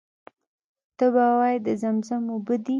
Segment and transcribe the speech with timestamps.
[0.97, 2.69] ته به وایې د زمزم اوبه دي.